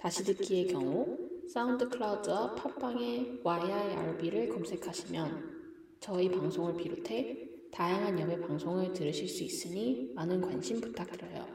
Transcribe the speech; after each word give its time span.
다시 0.00 0.24
듣기의 0.24 0.66
경우 0.66 1.16
사운드 1.48 1.88
클라우드와 1.88 2.56
팟빵의 2.56 3.42
yirb를 3.44 4.48
검색하시면 4.48 5.54
저희 6.00 6.28
방송을 6.28 6.76
비롯해 6.76 7.45
다양한 7.76 8.18
여배 8.18 8.40
방송을 8.40 8.92
들으실 8.94 9.28
수 9.28 9.44
있으니 9.44 10.10
많은 10.14 10.40
관심 10.40 10.80
부탁드려요. 10.80 11.46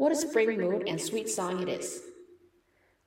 What 0.00 0.12
a 0.12 0.16
spring 0.16 0.58
mood 0.58 0.88
and 0.88 0.98
sweet 0.98 1.28
song 1.28 1.60
it 1.60 1.68
is. 1.68 2.00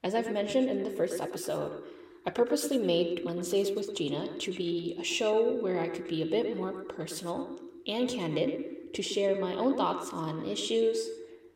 As 0.03 0.13
I've 0.13 0.31
mentioned 0.31 0.69
in 0.69 0.83
the 0.83 0.91
first 0.91 1.19
episode, 1.19 1.81
I 2.23 2.29
purposely 2.29 2.77
made 2.77 3.25
Wednesdays 3.25 3.71
with 3.71 3.97
Gina 3.97 4.37
to 4.37 4.53
be 4.53 4.95
a 4.99 5.03
show 5.03 5.55
where 5.59 5.79
I 5.79 5.87
could 5.87 6.07
be 6.07 6.21
a 6.21 6.27
bit 6.27 6.55
more 6.55 6.83
personal 6.83 7.59
and 7.87 8.07
candid 8.07 8.93
to 8.93 9.01
share 9.01 9.41
my 9.41 9.55
own 9.55 9.75
thoughts 9.75 10.11
on 10.13 10.45
issues, 10.45 10.99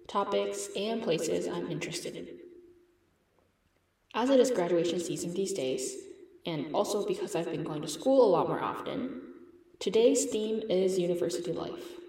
topics, 0.07 0.69
and 0.75 1.03
places 1.03 1.47
I'm 1.47 1.69
interested 1.69 2.15
in. 2.15 2.27
As 4.15 4.31
it 4.31 4.39
is 4.39 4.49
graduation 4.49 4.99
season 4.99 5.35
these 5.35 5.53
days, 5.53 5.97
and 6.47 6.73
also 6.73 7.05
because 7.05 7.35
I've 7.35 7.51
been 7.51 7.63
going 7.63 7.83
to 7.83 7.87
school 7.87 8.25
a 8.25 8.31
lot 8.31 8.47
more 8.47 8.63
often, 8.63 9.21
today's 9.77 10.25
theme 10.25 10.63
is 10.67 10.97
university 10.97 11.53
life. 11.53 12.06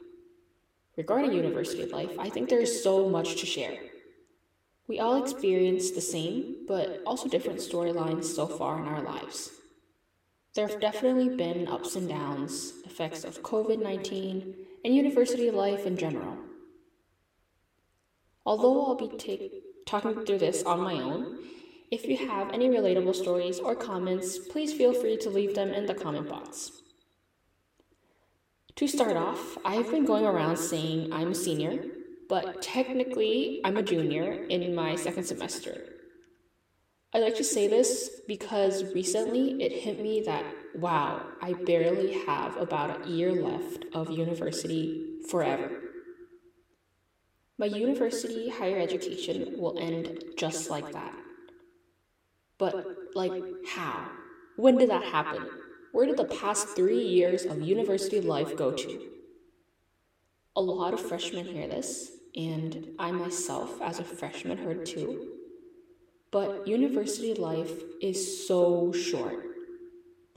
Regarding 0.98 1.32
university 1.32 1.86
life, 1.86 2.19
I 2.19 2.28
think 2.28 2.48
there 2.48 2.59
is 2.59 2.82
so 2.82 3.09
much 3.09 3.36
to 3.36 3.47
share. 3.47 3.78
We 4.88 4.98
all 4.98 5.22
experience 5.22 5.92
the 5.92 6.00
same, 6.00 6.66
but 6.66 7.03
also 7.06 7.28
different 7.28 7.60
storylines 7.60 8.25
so 8.25 8.48
far 8.48 8.81
in 8.81 8.88
our 8.88 9.03
lives. 9.03 9.53
There 10.56 10.66
have 10.66 10.81
definitely 10.81 11.37
been 11.37 11.69
ups 11.69 11.94
and 11.94 12.08
downs, 12.08 12.72
effects 12.84 13.22
of 13.22 13.44
COVID 13.44 13.81
19, 13.81 14.56
and 14.84 14.97
university 14.97 15.53
life 15.53 15.87
in 15.87 15.97
general. 15.97 16.37
Although 18.44 18.87
I'll 18.87 18.97
be 18.97 19.62
talking 19.87 20.26
through 20.26 20.38
this 20.38 20.64
on 20.64 20.81
my 20.81 20.94
own, 20.94 21.38
if 21.92 22.06
you 22.06 22.16
have 22.26 22.50
any 22.53 22.69
relatable 22.70 23.14
stories 23.14 23.60
or 23.60 23.76
comments, 23.76 24.37
please 24.37 24.72
feel 24.72 24.92
free 24.92 25.16
to 25.19 25.31
leave 25.31 25.54
them 25.54 25.70
in 25.72 25.87
the 25.87 25.94
comment 25.94 26.28
box. 26.28 26.72
To 28.78 28.89
start 28.89 29.16
off, 29.16 29.59
I've 29.65 29.91
been 29.91 30.05
going 30.05 30.25
around 30.25 30.56
saying 30.56 31.12
I'm 31.12 31.33
a 31.33 31.34
senior 31.34 31.84
but 32.28 32.61
technically, 32.61 33.61
I'm 33.65 33.78
a 33.78 33.83
junior 33.83 34.33
in 34.33 34.75
my 34.75 34.97
second 34.97 35.25
semester. 35.25 35.94
I 37.15 37.21
like 37.21 37.37
to 37.37 37.44
say 37.44 37.69
this 37.69 38.21
because 38.28 38.84
recently 38.94 39.62
it 39.62 39.72
hit 39.72 40.00
me 40.00 40.22
that, 40.27 40.44
wow, 40.75 41.22
I 41.41 41.55
barely 41.55 42.22
have 42.27 42.59
about 42.59 43.06
a 43.06 43.09
year 43.09 43.33
left 43.33 43.87
of 43.94 44.11
university 44.11 45.22
forever. 45.31 45.71
My 47.56 47.67
university 47.67 48.50
higher 48.50 48.78
education 48.78 49.55
will 49.56 49.78
end 49.78 50.22
just 50.37 50.69
like 50.69 50.93
that. 50.93 51.15
But, 52.59 53.15
like, 53.15 53.43
how? 53.67 54.11
When 54.56 54.77
did 54.77 54.91
that 54.91 55.05
happen? 55.05 55.49
Where 55.93 56.06
did 56.06 56.16
the 56.16 56.25
past 56.25 56.69
three 56.76 57.03
years 57.03 57.44
of 57.44 57.62
university 57.62 58.21
life 58.21 58.56
go 58.56 58.72
to? 58.72 59.09
A 60.56 60.60
lot 60.60 60.94
of 60.94 61.00
freshmen 61.00 61.47
hear 61.47 61.66
this 61.66 62.12
and 62.37 62.88
I 62.99 63.10
myself, 63.10 63.81
as 63.81 63.99
a 63.99 64.04
freshman, 64.04 64.59
heard 64.59 64.87
too. 64.87 65.32
But 66.31 66.69
university 66.69 67.34
life 67.34 67.72
is 68.00 68.47
so 68.47 68.93
short. 68.93 69.44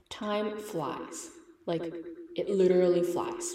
Time 0.08 0.56
flies. 0.56 1.30
Like, 1.66 1.94
it 2.34 2.48
literally 2.48 3.02
flies. 3.02 3.54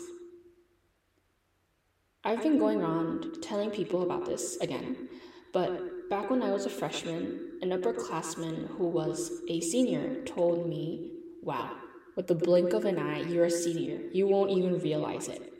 I've 2.23 2.43
been 2.43 2.59
going 2.59 2.81
around 2.81 3.41
telling 3.41 3.71
people 3.71 4.03
about 4.03 4.25
this 4.25 4.57
again, 4.57 5.09
but 5.53 6.09
back 6.09 6.29
when 6.29 6.41
I 6.41 6.51
was 6.51 6.65
a 6.65 6.69
freshman, 6.69 7.59
an 7.61 7.69
upperclassman 7.69 8.67
who 8.77 8.87
was 8.87 9.41
a 9.49 9.61
senior 9.61 10.23
told 10.25 10.67
me, 10.67 11.11
Wow, 11.41 11.71
with 12.17 12.27
the 12.27 12.35
blink 12.35 12.73
of 12.73 12.83
an 12.83 12.99
eye, 12.99 13.21
you're 13.21 13.45
a 13.45 13.49
senior. 13.49 14.01
You 14.11 14.27
won't 14.27 14.51
even 14.51 14.79
realize 14.79 15.29
it. 15.29 15.53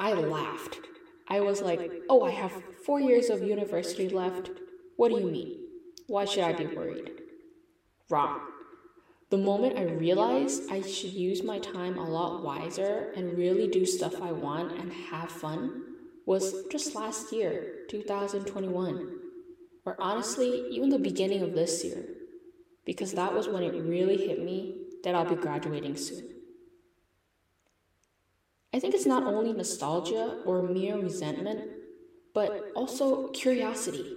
I 0.00 0.14
laughed 0.14 0.78
I 1.30 1.40
was 1.40 1.60
like, 1.60 1.92
oh, 2.08 2.22
I 2.22 2.30
have 2.30 2.52
four 2.86 3.00
years 3.00 3.28
of 3.28 3.42
university 3.42 4.08
left. 4.08 4.50
What 4.96 5.10
do 5.10 5.18
you 5.18 5.30
mean? 5.30 5.58
Why 6.06 6.24
should 6.24 6.44
I 6.44 6.54
be 6.54 6.66
worried? 6.66 7.10
Wrong. 8.08 8.40
The 9.28 9.36
moment 9.36 9.78
I 9.78 9.82
realized 9.82 10.70
I 10.70 10.80
should 10.80 11.12
use 11.12 11.42
my 11.42 11.58
time 11.58 11.98
a 11.98 12.08
lot 12.08 12.42
wiser 12.42 13.12
and 13.14 13.36
really 13.36 13.68
do 13.68 13.84
stuff 13.84 14.22
I 14.22 14.32
want 14.32 14.72
and 14.72 14.90
have 14.90 15.30
fun 15.30 15.82
was 16.24 16.64
just 16.72 16.94
last 16.94 17.30
year, 17.30 17.84
2021. 17.90 19.18
Or 19.84 19.96
honestly, 20.00 20.64
even 20.70 20.88
the 20.88 20.98
beginning 20.98 21.42
of 21.42 21.52
this 21.52 21.84
year. 21.84 22.06
Because 22.86 23.12
that 23.12 23.34
was 23.34 23.48
when 23.48 23.62
it 23.62 23.74
really 23.74 24.16
hit 24.16 24.42
me 24.42 24.87
that 25.04 25.14
I'll 25.14 25.24
be 25.24 25.34
graduating 25.34 25.96
soon. 25.96 26.28
I 28.72 28.80
think 28.80 28.94
it's 28.94 29.06
not 29.06 29.24
only 29.24 29.52
nostalgia 29.52 30.42
or 30.44 30.62
mere 30.62 30.98
resentment, 30.98 31.70
but 32.34 32.70
also 32.74 33.28
curiosity. 33.28 34.16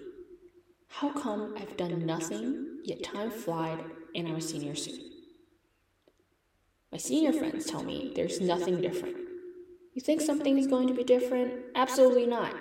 How 0.89 1.11
come 1.13 1.55
I've 1.57 1.77
done 1.77 2.05
nothing, 2.05 2.81
yet 2.83 3.03
time 3.03 3.31
flied 3.31 3.83
and 4.13 4.27
I'm 4.27 4.35
a 4.35 4.41
senior 4.41 4.75
soon? 4.75 4.99
My 6.91 6.97
senior 6.97 7.31
friends 7.31 7.65
tell 7.65 7.83
me 7.83 8.11
there's 8.15 8.41
nothing 8.41 8.81
different. 8.81 9.15
You 9.93 10.01
think 10.01 10.19
something 10.21 10.57
is 10.57 10.67
going 10.67 10.87
to 10.89 10.93
be 10.93 11.03
different? 11.03 11.53
Absolutely 11.75 12.25
not. 12.25 12.53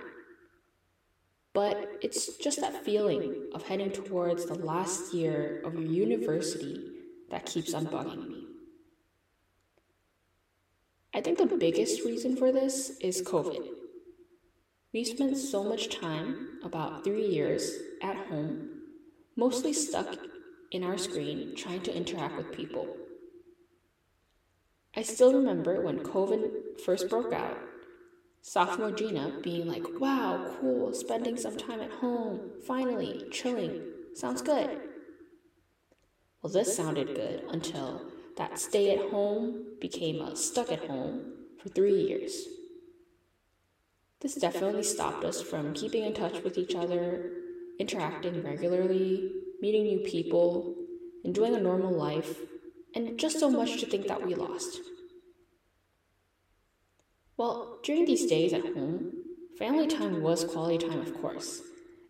But 1.53 1.99
it's 2.01 2.37
just 2.37 2.61
that 2.61 2.85
feeling 2.85 3.51
of 3.53 3.67
heading 3.67 3.91
towards 3.91 4.47
the 4.47 4.55
last 4.55 5.13
year 5.13 5.61
of 5.65 5.75
your 5.75 5.83
university 5.83 6.90
that 7.31 7.47
keeps 7.47 7.75
on 7.75 7.87
bugging 7.87 8.29
me. 8.29 8.45
I 11.15 11.21
think 11.21 11.39
the 11.39 11.47
biggest 11.47 12.05
reason 12.05 12.37
for 12.37 12.53
this 12.53 12.99
is 13.01 13.23
COVID. 13.23 13.69
We 14.93 15.05
spent 15.05 15.37
so 15.37 15.65
much 15.65 16.01
time, 16.01 16.61
about 16.65 17.05
three 17.05 17.27
years, 17.27 17.73
at 18.03 18.17
home, 18.17 18.71
mostly 19.37 19.73
stuck 19.73 20.17
in 20.71 20.85
our 20.85 20.99
screen 20.99 21.55
trying 21.57 21.83
to 21.83 21.97
interact 21.97 22.37
with 22.37 22.53
people. 22.53 22.97
I 24.97 25.03
still 25.03 25.33
remember 25.33 25.81
when 25.81 26.01
COVID 26.01 26.81
first 26.85 27.09
broke 27.09 27.33
out, 27.33 27.59
sophomore 28.43 28.91
Gina 28.91 29.39
being 29.43 29.67
like, 29.67 30.01
wow, 30.01 30.57
cool, 30.61 30.93
spending 30.93 31.37
some 31.37 31.57
time 31.57 31.81
at 31.81 31.93
home, 31.93 32.41
finally, 32.67 33.27
chilling, 33.31 33.83
sounds 34.15 34.43
good. 34.43 34.90
Well, 36.43 36.53
this 36.53 36.75
sounded 36.75 37.15
good 37.15 37.45
until 37.51 38.11
that 38.37 38.59
stay 38.59 38.97
at 38.97 39.11
home 39.11 39.77
became 39.79 40.23
a 40.23 40.35
stuck 40.35 40.73
at 40.73 40.87
home 40.87 41.33
for 41.63 41.69
three 41.69 42.01
years. 42.01 42.47
This 44.21 44.37
definitely 44.37 44.83
stopped 44.83 45.25
us 45.25 45.43
from 45.43 45.75
keeping 45.75 46.05
in 46.05 46.15
touch 46.15 46.43
with 46.43 46.57
each 46.57 46.75
other, 46.75 47.31
interacting 47.79 48.43
regularly, 48.43 49.33
meeting 49.61 49.85
new 49.85 49.99
people, 50.01 50.75
enjoying 51.25 51.55
a 51.55 51.61
normal 51.61 51.93
life, 51.93 52.39
and 52.95 53.19
just 53.19 53.39
so 53.39 53.51
much 53.51 53.79
to 53.81 53.87
think 53.87 54.07
that 54.09 54.25
we 54.27 54.35
lost. 54.35 54.79
Well, 57.37 57.79
during 57.83 58.07
these 58.07 58.27
days 58.27 58.55
at 58.55 58.65
home, 58.65 59.13
family 59.59 59.87
time 59.87 60.23
was 60.23 60.45
quality 60.45 60.87
time, 60.87 61.01
of 61.01 61.21
course, 61.21 61.61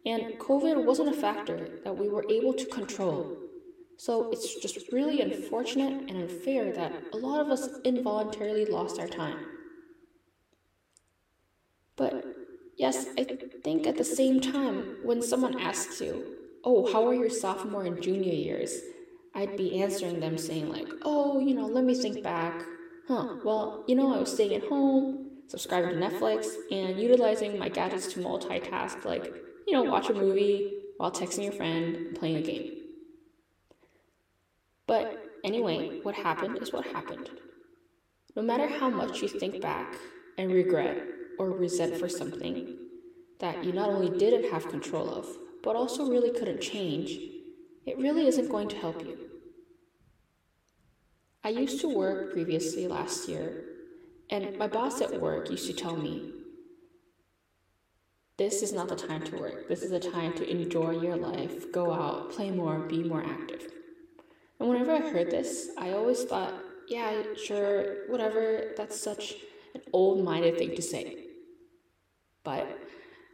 and 0.06 0.38
COVID 0.38 0.84
wasn't 0.84 1.08
a 1.08 1.20
factor 1.20 1.80
that 1.84 1.96
we 1.96 2.08
were 2.08 2.24
able 2.30 2.54
to 2.54 2.66
control. 2.66 3.36
So 4.00 4.28
it's 4.32 4.56
just 4.56 4.78
really 4.90 5.20
unfortunate 5.20 6.02
and 6.08 6.16
unfair 6.18 6.72
that 6.72 6.96
a 7.12 7.18
lot 7.18 7.40
of 7.40 7.50
us 7.50 7.68
involuntarily 7.84 8.64
lost 8.64 8.98
our 8.98 9.08
time. 9.08 9.46
But 11.96 12.16
yes, 12.76 13.06
I 13.18 13.28
think 13.64 13.86
at 13.86 13.96
the 13.96 14.04
same 14.04 14.40
time, 14.40 14.86
when 15.00 15.22
someone 15.22 15.54
asks 15.58 16.00
you, 16.00 16.26
Oh, 16.64 16.82
how 16.84 17.06
are 17.06 17.14
your 17.14 17.30
sophomore 17.30 17.84
and 17.84 18.00
junior 18.00 18.32
years? 18.32 18.84
I'd 19.34 19.56
be 19.56 19.74
answering 19.74 20.20
them 20.20 20.38
saying, 20.38 20.68
like, 20.68 20.94
Oh, 21.02 21.38
you 21.38 21.54
know, 21.54 21.66
let 21.68 21.84
me 21.84 21.94
think 21.94 22.22
back. 22.22 22.68
Huh, 23.04 23.28
well, 23.42 23.78
you 23.86 23.94
know, 23.94 24.10
I 24.10 24.18
was 24.18 24.30
staying 24.30 24.54
at 24.54 24.62
home, 24.64 25.16
subscribing 25.48 25.90
to 25.90 25.96
Netflix, 25.96 26.58
and 26.70 27.00
utilizing 27.00 27.58
my 27.58 27.68
gadgets 27.68 28.06
to 28.08 28.20
multitask, 28.20 29.04
like, 29.04 29.32
you 29.66 29.72
know, 29.72 29.82
watch 29.82 30.10
a 30.10 30.14
movie 30.14 30.68
while 30.96 31.12
texting 31.12 31.44
your 31.44 31.52
friend 31.52 31.98
playing 32.14 32.36
a 32.38 32.42
game. 32.42 32.70
But 34.90 35.38
anyway, 35.44 36.00
what 36.02 36.16
happened 36.16 36.58
is 36.60 36.72
what 36.72 36.84
happened. 36.84 37.30
No 38.34 38.42
matter 38.42 38.66
how 38.66 38.90
much 38.90 39.22
you 39.22 39.28
think 39.28 39.60
back 39.62 39.94
and 40.36 40.50
regret 40.50 41.06
or 41.38 41.52
resent 41.52 41.96
for 41.96 42.08
something 42.08 42.76
that 43.38 43.64
you 43.64 43.72
not 43.72 43.90
only 43.90 44.18
didn't 44.18 44.50
have 44.50 44.68
control 44.68 45.08
of, 45.08 45.28
but 45.62 45.76
also 45.76 46.10
really 46.10 46.36
couldn't 46.36 46.60
change, 46.60 47.10
it 47.86 47.98
really 47.98 48.26
isn't 48.26 48.50
going 48.50 48.68
to 48.70 48.76
help 48.78 49.00
you. 49.02 49.16
I 51.44 51.50
used 51.50 51.80
to 51.82 51.88
work 51.88 52.32
previously 52.32 52.88
last 52.88 53.28
year, 53.28 53.66
and 54.28 54.58
my 54.58 54.66
boss 54.66 55.00
at 55.00 55.20
work 55.20 55.50
used 55.50 55.68
to 55.68 55.72
tell 55.72 55.94
me, 55.94 56.32
This 58.38 58.60
is 58.60 58.72
not 58.72 58.88
the 58.88 58.96
time 58.96 59.22
to 59.26 59.36
work. 59.36 59.68
This 59.68 59.82
is 59.84 59.92
the 59.92 60.00
time 60.00 60.32
to 60.32 60.50
enjoy 60.50 61.00
your 61.00 61.16
life, 61.16 61.70
go 61.70 61.92
out, 61.92 62.32
play 62.32 62.50
more, 62.50 62.80
be 62.80 63.04
more 63.04 63.22
active. 63.22 63.79
And 64.60 64.68
whenever 64.68 64.92
I 64.92 65.00
heard 65.00 65.30
this, 65.30 65.70
I 65.78 65.92
always 65.92 66.22
thought, 66.24 66.54
Yeah, 66.88 67.22
sure, 67.36 68.08
whatever, 68.08 68.72
that's 68.76 69.00
such 69.00 69.36
an 69.74 69.80
old 69.92 70.24
minded 70.24 70.58
thing 70.58 70.74
to 70.76 70.82
say. 70.82 71.26
But 72.44 72.66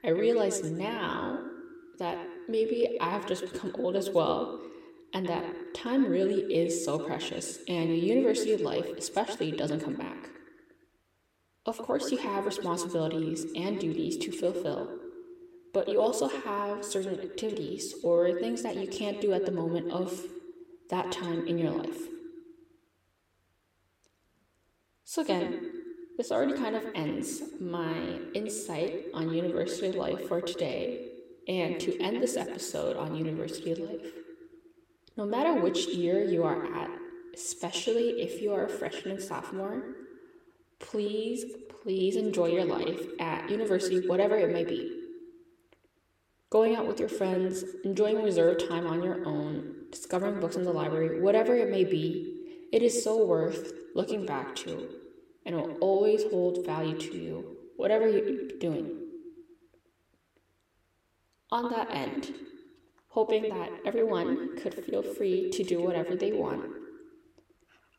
I 0.04 0.10
realize 0.10 0.62
now 0.62 1.40
that 1.98 2.18
maybe 2.48 2.98
I've 3.00 3.26
just 3.26 3.50
become 3.50 3.74
old 3.78 3.96
as 3.96 4.10
well, 4.10 4.60
and 5.14 5.26
that 5.26 5.74
time 5.74 6.06
really 6.06 6.42
is 6.54 6.84
so 6.84 6.98
precious, 6.98 7.58
and 7.66 7.96
university 7.96 8.56
life 8.62 8.86
especially 8.96 9.50
doesn't 9.52 9.80
come 9.80 9.94
back. 9.94 10.30
Of 11.64 11.78
course, 11.78 12.12
you 12.12 12.18
have 12.18 12.44
responsibilities 12.44 13.46
and 13.56 13.80
duties 13.80 14.16
to 14.18 14.30
fulfill, 14.30 15.00
but 15.72 15.88
you 15.88 16.00
also 16.00 16.28
have 16.28 16.84
certain 16.84 17.18
activities 17.18 17.94
or 18.04 18.38
things 18.38 18.62
that 18.62 18.76
you 18.76 18.86
can't 18.86 19.20
do 19.20 19.32
at 19.32 19.46
the 19.46 19.52
moment 19.52 19.90
of 19.90 20.24
that 20.90 21.12
time 21.12 21.46
in 21.46 21.58
your 21.58 21.70
life. 21.70 22.02
So, 25.04 25.22
again, 25.22 25.72
this 26.16 26.32
already 26.32 26.54
kind 26.54 26.74
of 26.74 26.84
ends 26.94 27.42
my 27.60 28.18
insight 28.34 29.06
on 29.14 29.32
university 29.32 29.96
life 29.96 30.28
for 30.28 30.40
today 30.40 31.10
and 31.46 31.78
to 31.80 31.98
end 32.00 32.22
this 32.22 32.36
episode 32.36 32.96
on 32.96 33.14
university 33.14 33.74
life. 33.74 34.12
No 35.16 35.24
matter 35.24 35.54
which 35.54 35.86
year 35.88 36.24
you 36.24 36.44
are 36.44 36.64
at, 36.74 36.90
especially 37.34 38.22
if 38.22 38.42
you 38.42 38.52
are 38.52 38.64
a 38.64 38.68
freshman 38.68 39.16
and 39.16 39.22
sophomore, 39.22 39.82
please, 40.78 41.44
please 41.82 42.16
enjoy 42.16 42.46
your 42.46 42.64
life 42.64 43.00
at 43.20 43.48
university, 43.50 44.06
whatever 44.08 44.36
it 44.36 44.52
may 44.52 44.64
be. 44.64 44.95
Going 46.56 46.74
out 46.74 46.86
with 46.86 46.98
your 46.98 47.10
friends, 47.10 47.64
enjoying 47.84 48.22
reserved 48.22 48.66
time 48.66 48.86
on 48.86 49.02
your 49.02 49.22
own, 49.26 49.74
discovering 49.90 50.40
books 50.40 50.56
in 50.56 50.64
the 50.64 50.72
library, 50.72 51.20
whatever 51.20 51.54
it 51.54 51.68
may 51.68 51.84
be, 51.84 52.46
it 52.72 52.80
is 52.82 53.04
so 53.04 53.26
worth 53.26 53.74
looking 53.94 54.24
back 54.24 54.56
to 54.56 54.88
and 55.44 55.54
will 55.54 55.76
always 55.82 56.22
hold 56.30 56.64
value 56.64 56.96
to 56.96 57.14
you, 57.14 57.56
whatever 57.76 58.08
you're 58.08 58.48
doing. 58.58 58.90
On 61.52 61.70
that 61.72 61.90
end, 61.90 62.32
hoping 63.08 63.50
that 63.50 63.68
everyone 63.84 64.56
could 64.56 64.82
feel 64.82 65.02
free 65.02 65.50
to 65.50 65.62
do 65.62 65.82
whatever 65.82 66.16
they 66.16 66.32
want. 66.32 66.64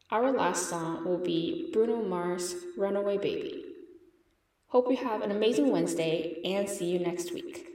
Our 0.09 0.31
last 0.31 0.67
song 0.67 1.05
will 1.05 1.19
be 1.19 1.69
Bruno 1.71 2.01
Mars' 2.01 2.55
Runaway 2.75 3.19
Baby. 3.19 3.65
Hope 4.69 4.89
you 4.89 4.97
have 4.97 5.21
an 5.21 5.29
amazing 5.29 5.69
Wednesday 5.69 6.41
and 6.43 6.67
see 6.67 6.89
you 6.89 6.97
next 6.97 7.31
week. 7.35 7.66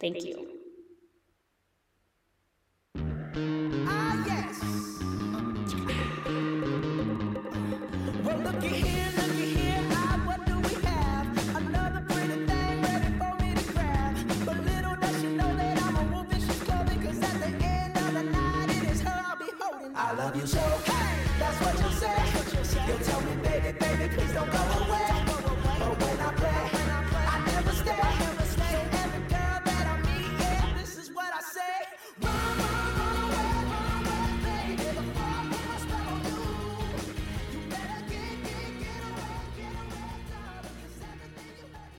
Thank 0.00 0.24
you. 0.24 0.46
Ah, 3.86 4.24
yes. 4.26 4.60
Well, 8.24 8.97